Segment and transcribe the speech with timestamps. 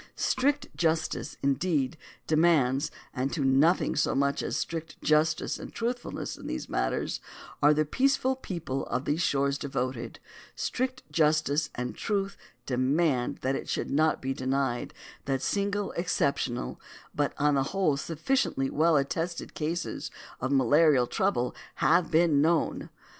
[0.15, 1.95] Strict justice, indeed,
[2.25, 7.21] demands and to nothing so much as strict justice and truthfulness in these matters
[7.61, 10.19] are the peaceful people of those shores devoted
[10.55, 12.35] strict justice and truth
[12.65, 14.91] demand that it should not be denied
[15.25, 16.81] that single, exceptional,
[17.13, 20.09] but upon the whole sufficiently well attested cases
[20.39, 22.89] of malarial trouble have been known.